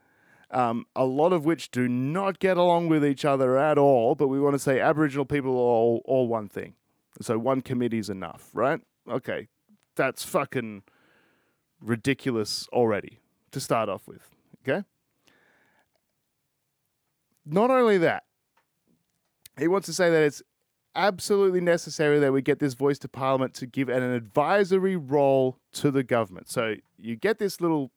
[0.51, 4.15] um, a lot of which do not get along with each other at all.
[4.15, 6.73] But we want to say Aboriginal people are all, all one thing.
[7.21, 8.79] So one committee is enough, right?
[9.10, 9.47] Okay,
[9.95, 10.83] that's fucking
[11.81, 13.19] ridiculous already
[13.51, 14.29] to start off with.
[14.67, 14.83] Okay.
[17.45, 18.23] Not only that,
[19.57, 20.43] he wants to say that it's
[20.95, 25.91] absolutely necessary that we get this voice to Parliament to give an advisory role to
[25.91, 26.49] the government.
[26.49, 27.91] So you get this little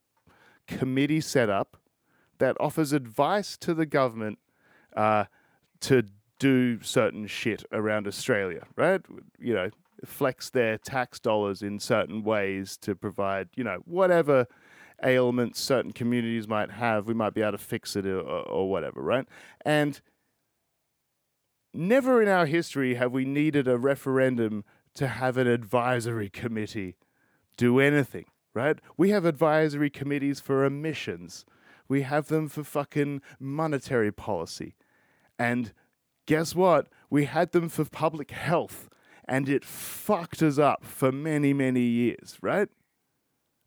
[0.67, 1.77] committee set up
[2.41, 4.39] that offers advice to the government
[4.97, 5.25] uh,
[5.79, 6.03] to
[6.39, 8.99] do certain shit around Australia, right?
[9.39, 9.69] You know,
[10.03, 14.47] flex their tax dollars in certain ways to provide, you know, whatever
[15.03, 19.03] ailments certain communities might have, we might be able to fix it or, or whatever,
[19.03, 19.27] right?
[19.63, 20.01] And
[21.75, 24.63] never in our history have we needed a referendum
[24.95, 26.95] to have an advisory committee
[27.55, 28.25] do anything,
[28.55, 28.79] right?
[28.97, 31.45] We have advisory committees for emissions.
[31.91, 34.75] We have them for fucking monetary policy.
[35.37, 35.73] And
[36.25, 36.87] guess what?
[37.09, 38.87] We had them for public health.
[39.27, 42.69] And it fucked us up for many, many years, right?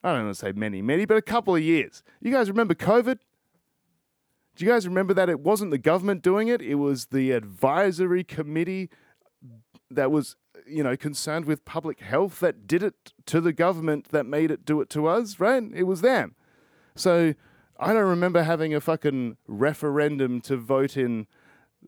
[0.03, 2.03] I don't want to say many, many, but a couple of years.
[2.23, 3.19] You guys remember COVID?
[4.57, 6.63] Do you guys remember that it wasn't the government doing it?
[6.63, 8.89] It was the advisory committee
[9.91, 14.25] that was, you know, concerned with public health that did it to the government that
[14.25, 15.63] made it do it to us, right?
[15.75, 16.37] It was them.
[16.97, 17.35] So
[17.85, 21.27] I don't remember having a fucking referendum to vote in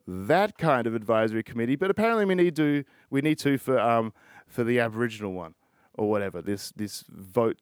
[0.07, 4.13] that kind of advisory committee, but apparently we need to we need to for um
[4.47, 5.55] for the Aboriginal one
[5.95, 6.43] or whatever.
[6.43, 7.57] This this vote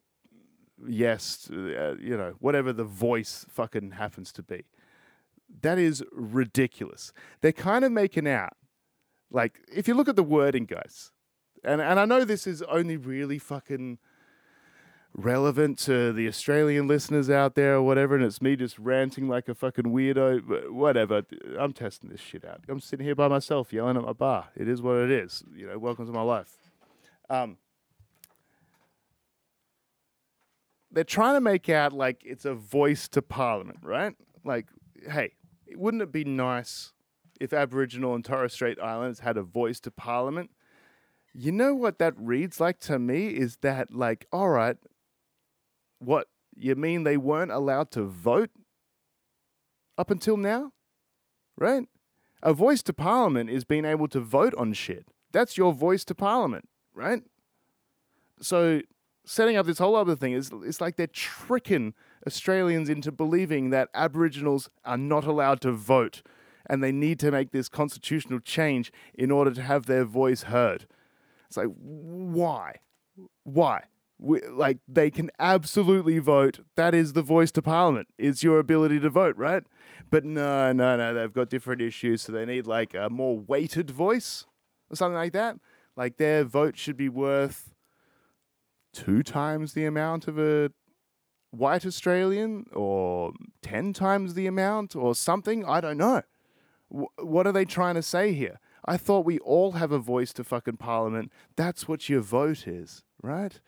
[0.85, 4.65] yes, uh, you know, whatever the voice fucking happens to be.
[5.61, 7.13] That is ridiculous.
[7.39, 8.53] They're kind of making out
[9.31, 11.11] like if you look at the wording, guys,
[11.63, 13.99] and and I know this is only really fucking
[15.17, 19.47] relevant to the Australian listeners out there or whatever, and it's me just ranting like
[19.47, 20.43] a fucking weirdo.
[20.47, 21.23] But whatever,
[21.57, 22.61] I'm testing this shit out.
[22.67, 24.49] I'm sitting here by myself yelling at my bar.
[24.55, 25.43] It is what it is.
[25.55, 26.51] You know, welcome to my life.
[27.29, 27.57] Um,
[30.91, 34.15] they're trying to make out like it's a voice to Parliament, right?
[34.43, 34.67] Like,
[35.09, 35.31] hey,
[35.75, 36.93] wouldn't it be nice
[37.39, 40.51] if Aboriginal and Torres Strait Islanders had a voice to Parliament?
[41.33, 44.77] You know what that reads like to me is that, like, all right,
[46.05, 48.49] what, you mean they weren't allowed to vote
[49.97, 50.71] up until now?
[51.57, 51.87] Right?
[52.43, 55.07] A voice to Parliament is being able to vote on shit.
[55.31, 57.23] That's your voice to Parliament, right?
[58.39, 58.81] So
[59.25, 61.93] setting up this whole other thing is it's like they're tricking
[62.27, 66.21] Australians into believing that Aboriginals are not allowed to vote
[66.67, 70.87] and they need to make this constitutional change in order to have their voice heard.
[71.47, 72.75] It's like why?
[73.43, 73.83] Why?
[74.17, 76.59] We, like they can absolutely vote.
[76.75, 78.07] That is the voice to parliament.
[78.17, 79.63] It's your ability to vote, right?
[80.09, 81.13] But no, no, no.
[81.13, 84.45] They've got different issues, so they need like a more weighted voice
[84.89, 85.57] or something like that.
[85.97, 87.73] Like their vote should be worth
[88.93, 90.71] two times the amount of a
[91.51, 95.65] white Australian or 10 times the amount or something.
[95.65, 96.21] I don't know.
[96.89, 98.59] Wh- what are they trying to say here?
[98.85, 101.31] I thought we all have a voice to fucking parliament.
[101.55, 103.59] That's what your vote is, right?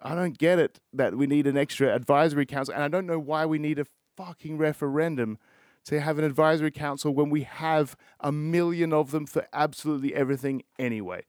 [0.00, 2.74] I don't get it that we need an extra advisory council.
[2.74, 5.38] And I don't know why we need a fucking referendum
[5.84, 10.62] to have an advisory council when we have a million of them for absolutely everything
[10.78, 11.22] anyway.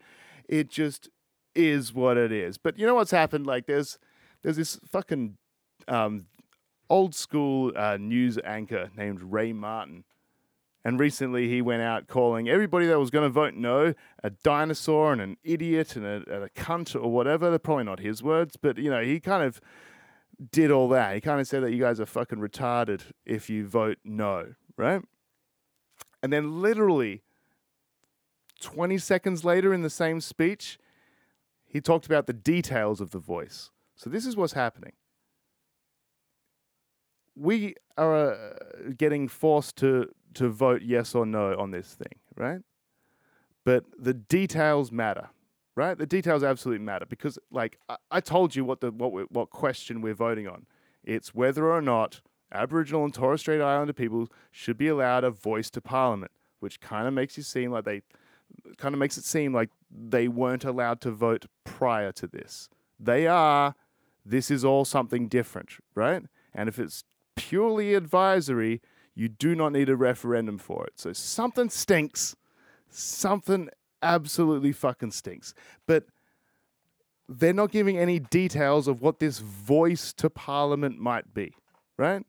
[0.47, 1.09] It just
[1.55, 2.57] is what it is.
[2.57, 3.47] But you know what's happened?
[3.47, 3.97] Like there's
[4.41, 5.37] there's this fucking
[5.87, 6.25] um,
[6.89, 10.03] old school uh, news anchor named Ray Martin.
[10.89, 15.13] And recently he went out calling everybody that was going to vote no a dinosaur
[15.13, 17.51] and an idiot and a, and a cunt or whatever.
[17.51, 19.61] They're probably not his words, but you know, he kind of
[20.51, 21.13] did all that.
[21.13, 25.03] He kind of said that you guys are fucking retarded if you vote no, right?
[26.23, 27.21] And then literally
[28.59, 30.79] 20 seconds later in the same speech,
[31.67, 33.69] he talked about the details of the voice.
[33.95, 34.93] So this is what's happening.
[37.35, 38.53] We are uh,
[38.97, 42.61] getting forced to to vote yes or no on this thing, right?
[43.65, 45.29] But the details matter,
[45.75, 45.97] right?
[45.97, 49.49] The details absolutely matter because, like, I, I told you what the what we, what
[49.49, 50.65] question we're voting on.
[51.03, 55.69] It's whether or not Aboriginal and Torres Strait Islander people should be allowed a voice
[55.71, 58.01] to Parliament, which kind of makes you seem like they
[58.77, 62.69] kind of makes it seem like they weren't allowed to vote prior to this.
[62.99, 63.75] They are.
[64.25, 66.23] This is all something different, right?
[66.53, 67.03] And if it's
[67.35, 68.81] purely advisory,
[69.19, 70.93] you do not need a referendum for it.
[70.95, 72.37] So something stinks.
[72.89, 73.69] Something
[74.01, 75.53] absolutely fucking stinks.
[75.85, 76.05] But
[77.27, 81.53] they're not giving any details of what this voice to parliament might be,
[81.97, 82.25] right?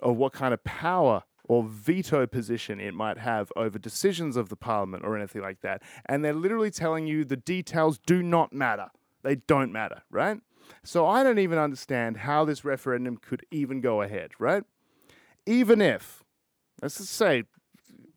[0.00, 4.56] Or what kind of power or veto position it might have over decisions of the
[4.56, 5.82] parliament or anything like that.
[6.06, 8.86] And they're literally telling you the details do not matter.
[9.24, 10.38] They don't matter, right?
[10.84, 14.62] So I don't even understand how this referendum could even go ahead, right?
[15.46, 16.24] Even if,
[16.80, 17.44] let's just say,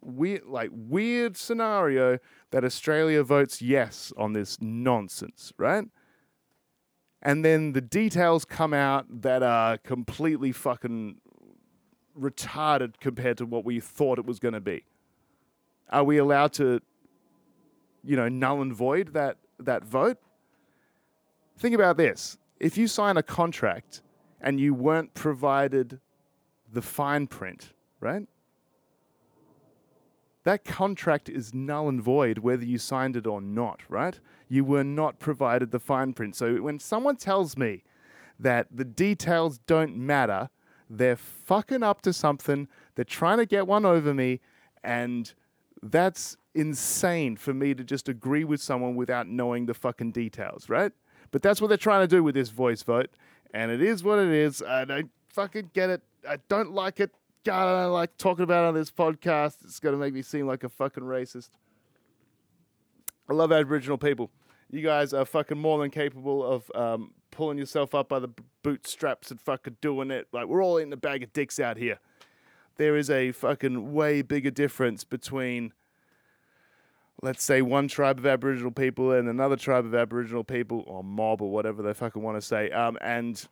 [0.01, 2.17] weird, like weird scenario
[2.51, 5.85] that Australia votes yes on this nonsense, right?
[7.21, 11.17] And then the details come out that are completely fucking
[12.17, 14.85] retarded compared to what we thought it was going to be.
[15.89, 16.81] Are we allowed to,
[18.03, 20.17] you know, null and void that that vote?
[21.57, 22.37] Think about this.
[22.59, 24.01] If you sign a contract
[24.39, 25.99] and you weren't provided
[26.71, 28.27] the fine print, right?
[30.43, 34.17] That contract is null and void whether you signed it or not, right?
[34.47, 36.35] You were not provided the fine print.
[36.35, 37.83] So when someone tells me
[38.39, 40.49] that the details don't matter,
[40.89, 44.39] they're fucking up to something, they're trying to get one over me,
[44.83, 45.33] and
[45.83, 50.93] that's insane for me to just agree with someone without knowing the fucking details, right?
[51.31, 53.09] But that's what they're trying to do with this voice vote,
[53.53, 54.61] and it is what it is.
[54.61, 56.01] I don't fucking get it.
[56.27, 57.11] I don't like it.
[57.43, 59.57] God, I don't like talking about it on this podcast.
[59.63, 61.49] It's going to make me seem like a fucking racist.
[63.29, 64.31] I love Aboriginal people.
[64.69, 68.29] You guys are fucking more than capable of um, pulling yourself up by the
[68.63, 70.27] bootstraps and fucking doing it.
[70.33, 71.99] Like, we're all in a bag of dicks out here.
[72.75, 75.71] There is a fucking way bigger difference between,
[77.21, 81.41] let's say, one tribe of Aboriginal people and another tribe of Aboriginal people, or mob,
[81.41, 83.47] or whatever they fucking want to say, um, and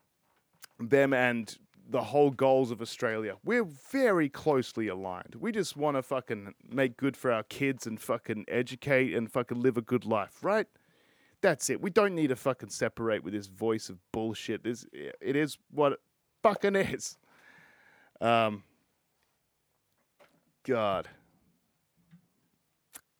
[0.79, 1.57] them and
[1.87, 3.35] the whole goals of Australia.
[3.43, 5.35] We're very closely aligned.
[5.39, 9.61] We just want to fucking make good for our kids and fucking educate and fucking
[9.61, 10.67] live a good life, right?
[11.41, 11.81] That's it.
[11.81, 14.63] We don't need to fucking separate with this voice of bullshit.
[14.63, 15.99] This it is what it
[16.41, 17.17] fucking is.
[18.19, 18.63] Um
[20.63, 21.07] God.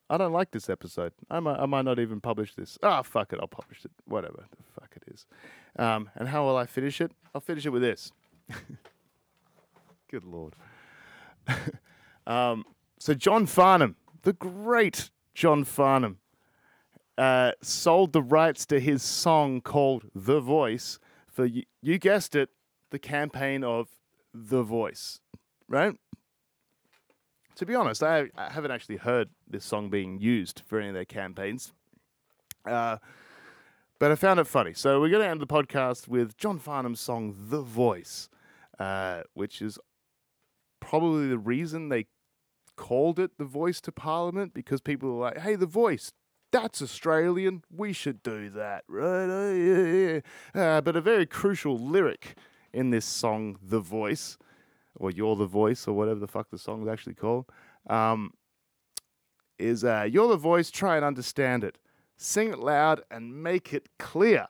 [0.09, 1.13] I don't like this episode.
[1.32, 2.78] I might, I might not even publish this.
[2.84, 3.39] Ah, fuck it.
[3.39, 3.91] I'll publish it.
[4.05, 5.26] Whatever the fuck it is.
[5.78, 7.11] Um, and how will I finish it?
[7.34, 8.11] I'll finish it with this.
[10.09, 10.55] Good lord.
[12.27, 12.65] um,
[12.99, 16.19] so John Farnham, the great John Farnham,
[17.17, 20.99] uh, sold the rights to his song called "The Voice"
[21.35, 22.49] for you, you guessed it,
[22.91, 23.89] the campaign of
[24.33, 25.19] The Voice,
[25.67, 25.95] right?
[27.55, 30.93] To be honest, I, I haven't actually heard this song being used for any of
[30.93, 31.71] their campaigns.
[32.65, 32.97] Uh,
[33.99, 34.73] but I found it funny.
[34.73, 38.29] So we're going to end the podcast with John Farnham's song "The Voice,"
[38.80, 39.80] uh, which is
[40.80, 42.05] probably the reason they
[42.76, 46.11] called it "The Voice to Parliament" because people were like, "Hey, The Voice."
[46.51, 47.63] That's Australian.
[47.69, 49.28] We should do that, right?
[49.30, 50.21] Oh, yeah,
[50.55, 50.67] yeah.
[50.78, 52.38] Uh, but a very crucial lyric
[52.71, 54.38] in this song, "The Voice,"
[54.95, 57.45] or "You're the Voice," or whatever the fuck the song's actually called,
[57.88, 58.34] um,
[59.59, 60.71] is uh, "You're the voice.
[60.71, 61.78] Try and understand it.
[62.17, 64.47] Sing it loud and make it clear."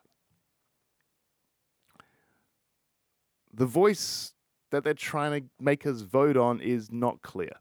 [3.56, 4.34] The voice
[4.72, 7.54] that they're trying to make us vote on is not clear,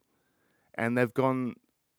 [0.75, 1.55] and they've gone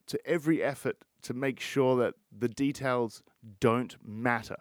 [0.08, 3.24] to every effort to make sure that the details
[3.60, 4.58] don't matter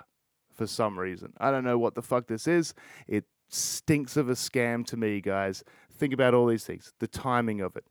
[0.52, 1.32] for some reason.
[1.38, 2.74] I don't know what the fuck this is.
[3.08, 5.64] It stinks of a scam to me, guys.
[5.90, 6.92] Think about all these things.
[7.00, 7.84] The timing of it.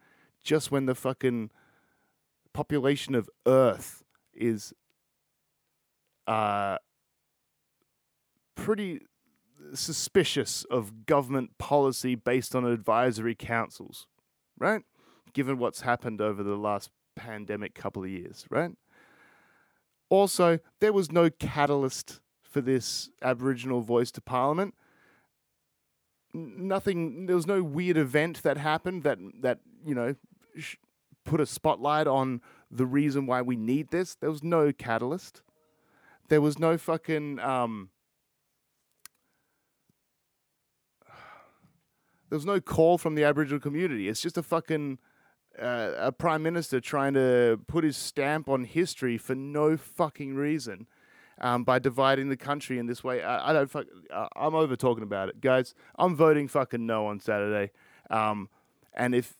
[0.43, 1.51] Just when the fucking
[2.53, 4.73] population of Earth is
[6.25, 6.77] uh
[8.55, 9.01] pretty
[9.73, 14.07] suspicious of government policy based on advisory councils,
[14.57, 14.81] right?
[15.33, 18.71] Given what's happened over the last pandemic couple of years, right?
[20.09, 24.75] Also, there was no catalyst for this Aboriginal voice to Parliament.
[26.33, 27.25] Nothing.
[27.25, 30.15] There was no weird event that happened that that you know
[30.57, 30.75] sh-
[31.25, 34.15] put a spotlight on the reason why we need this.
[34.15, 35.41] There was no catalyst.
[36.29, 37.39] There was no fucking.
[37.39, 37.89] Um,
[42.33, 44.09] there was no call from the Aboriginal community.
[44.09, 44.97] It's just a fucking
[45.61, 50.87] uh, a prime minister trying to put his stamp on history for no fucking reason
[51.39, 53.21] um, by dividing the country in this way.
[53.21, 53.85] I, I don't fuck.
[54.11, 55.75] Uh, I'm over talking about it, guys.
[55.95, 57.71] I'm voting fucking no on Saturday.
[58.09, 58.49] Um,
[58.95, 59.35] and if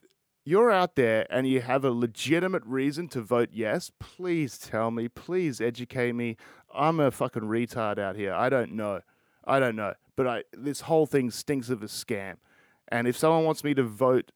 [0.45, 5.07] you're out there and you have a legitimate reason to vote yes, please tell me.
[5.07, 6.37] Please educate me.
[6.71, 8.35] I'm a fucking retard out here.
[8.35, 9.01] I don't know.
[9.45, 9.95] I don't know.
[10.15, 12.35] But I, this whole thing stinks of a scam.
[12.93, 14.31] And if someone wants me to vote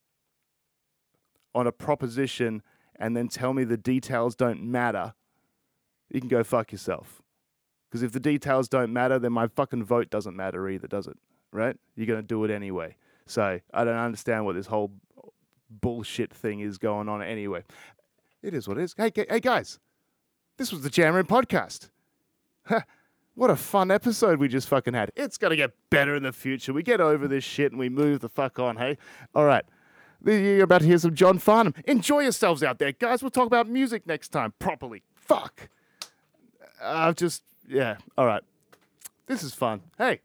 [1.54, 2.64] on a proposition
[2.96, 5.14] and then tell me the details don't matter,
[6.10, 7.22] you can go fuck yourself.
[7.88, 11.18] Because if the details don't matter, then my fucking vote doesn't matter either, does it?
[11.54, 11.78] Right?
[11.96, 12.96] You're going to do it anyway.
[13.28, 14.92] So I don't understand what this whole
[15.70, 17.64] bullshit thing is going on anyway.
[18.42, 18.96] It is what it is.
[18.98, 19.78] Hey, hey guys,
[20.58, 21.90] this was the Jam Room podcast.
[23.38, 25.12] Ha, what a fun episode we just fucking had.
[25.16, 26.74] It's going to get better in the future.
[26.74, 28.98] We get over this shit and we move the fuck on, hey?
[29.36, 29.66] All right.
[30.26, 31.76] You're about to hear some John Farnham.
[31.86, 33.22] Enjoy yourselves out there, guys.
[33.22, 35.04] We'll talk about music next time properly.
[35.16, 35.70] Fuck.
[36.82, 37.98] I've just, yeah.
[38.18, 38.44] All right.
[39.28, 39.82] This is fun.
[39.98, 40.22] Hey,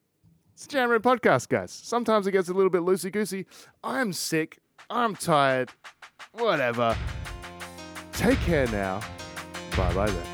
[0.55, 1.71] it's the Jam Room podcast, guys.
[1.73, 3.47] Sometimes it gets a little bit loosey goosey.
[3.85, 4.61] I'm sick.
[4.89, 5.71] I'm tired.
[6.33, 6.97] Whatever.
[8.13, 9.01] Take care now.
[9.77, 10.32] Bye bye then.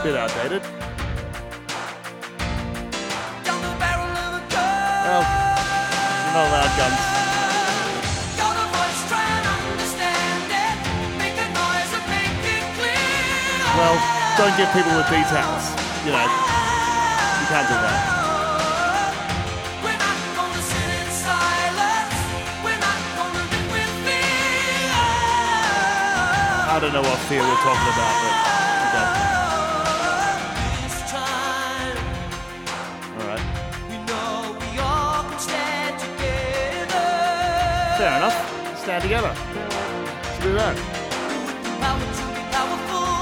[0.00, 0.10] Other.
[0.10, 0.62] Bit outdated.
[3.44, 5.04] Down the barrel of a gun.
[5.04, 7.00] Well, you're not allowed guns.
[8.36, 10.76] You're the voice, try and understand it.
[11.20, 13.60] Make a noise and make it clear.
[13.76, 13.96] Well,
[14.38, 15.64] don't give people the details.
[16.04, 18.00] You know, you can't do that.
[19.84, 22.16] We're not gonna sit in silence.
[22.64, 24.96] We're not gonna live with fear.
[26.72, 28.49] I don't know what fear we're talking about, but
[38.00, 38.78] Fair enough.
[38.78, 39.28] stand together.
[39.28, 40.74] Let's do that.
[41.84, 43.12] Power to be powerful.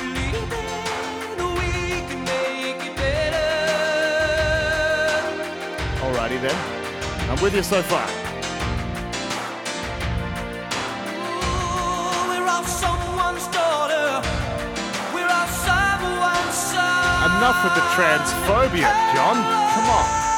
[0.00, 0.56] Believing
[1.60, 3.52] we can make it better.
[6.00, 6.56] Alrighty then.
[7.28, 8.08] I'm with you so far.
[11.28, 14.24] Ooh, we're all someone's daughter.
[15.12, 17.36] We're all someone's son.
[17.36, 19.36] Enough with the transphobia, John.
[19.74, 20.31] Come on.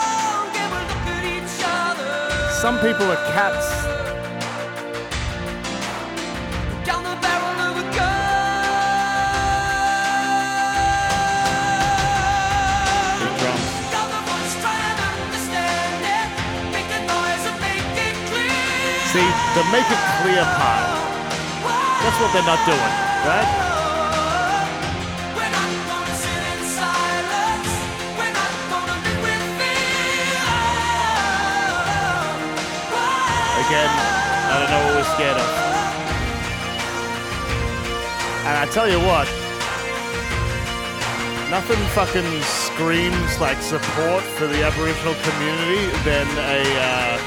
[2.65, 3.69] Some people are cats.
[6.87, 8.17] Down the barrel of a gun.
[13.21, 13.69] Big drums.
[13.93, 14.21] You're the
[15.29, 15.61] to
[16.09, 16.29] it.
[16.73, 19.12] Make the noise and make it clear.
[19.12, 20.89] See, the make it clear part.
[22.01, 22.95] That's what they're not doing,
[23.29, 23.64] right?
[33.75, 35.49] I don't know what we're scared of.
[38.47, 39.27] And I tell you what,
[41.51, 47.18] nothing fucking screams like support for the Aboriginal community than a uh,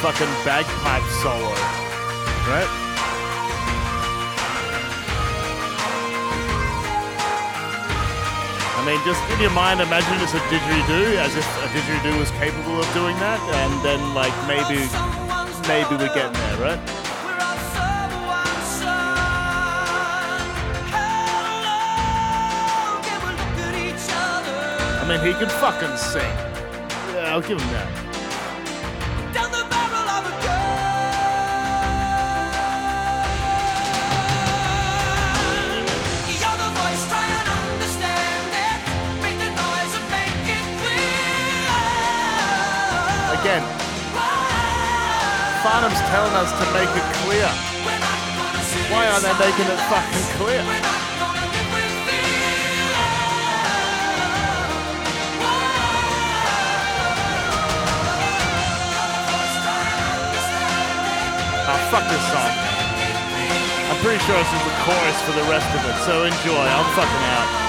[0.00, 1.52] fucking bagpipe solo,
[2.46, 2.84] right?
[8.84, 12.30] I mean, just in your mind, imagine it's a didgeridoo, as if a didgeridoo was
[12.32, 14.84] capable of doing that, and then like maybe,
[15.68, 16.80] maybe we're getting there, right?
[17.24, 20.44] We're all someone's son.
[20.92, 21.80] Hello,
[23.02, 24.58] can we look at each other?
[25.00, 26.34] I mean, he can fucking sing.
[27.14, 28.03] Yeah, I'll give him that.
[45.74, 47.50] Farnham's telling us to make it clear.
[48.94, 50.62] Why aren't they making it fucking clear?
[50.62, 50.78] Fear.
[61.66, 62.54] Oh, fuck this song.
[63.90, 66.54] I'm pretty sure this is the chorus for the rest of it, so enjoy.
[66.54, 67.63] I'm fucking out.